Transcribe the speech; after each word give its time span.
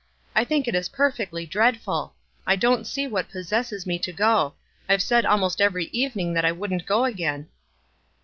I 0.33 0.45
think 0.45 0.67
it 0.67 0.73
is 0.73 0.89
perfectly 0.89 1.45
dreadful. 1.45 2.15
I 2.47 2.55
don't 2.55 2.87
see 2.87 3.05
what 3.05 3.29
possesses 3.29 3.85
me 3.85 3.99
to 3.99 4.11
go. 4.11 4.55
I've 4.89 5.03
said 5.03 5.27
almost 5.27 5.61
every 5.61 5.89
evening 5.91 6.33
that 6.33 6.43
I 6.43 6.51
wouldn't 6.51 6.87
go 6.87 7.05
again." 7.05 7.49